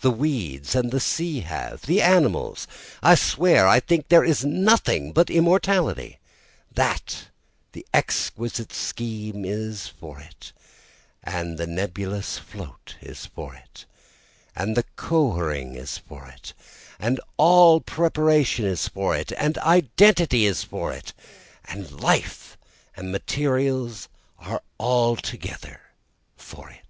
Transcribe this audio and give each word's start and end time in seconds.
the 0.00 0.12
weeds 0.12 0.76
of 0.76 0.92
the 0.92 1.00
sea 1.00 1.40
have! 1.40 1.82
the 1.86 2.00
animals! 2.00 2.68
I 3.02 3.16
swear 3.16 3.66
I 3.66 3.80
think 3.80 4.06
there 4.06 4.22
is 4.22 4.44
nothing 4.44 5.10
but 5.12 5.28
immortality! 5.28 6.20
That 6.72 7.26
the 7.72 7.84
exquisite 7.92 8.72
scheme 8.72 9.44
is 9.44 9.88
for 9.88 10.20
it, 10.20 10.52
and 11.24 11.58
the 11.58 11.66
nebulous 11.66 12.38
float 12.38 12.94
is 13.00 13.26
for 13.26 13.56
it, 13.56 13.86
and 14.54 14.76
the 14.76 14.84
cohering 14.94 15.74
is 15.74 15.98
for 15.98 16.28
it! 16.28 16.52
And 17.00 17.18
all 17.36 17.80
preparation 17.80 18.66
is 18.66 18.86
for 18.86 19.16
it 19.16 19.32
and 19.36 19.58
identity 19.58 20.46
is 20.46 20.62
for 20.62 20.92
it 20.92 21.12
and 21.64 21.90
life 22.00 22.56
and 22.96 23.10
materials 23.10 24.06
are 24.38 24.62
altogether 24.78 25.80
for 26.36 26.70
it! 26.70 26.84